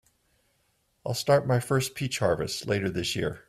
[1.05, 3.39] I'll start my first peach harvest later this year.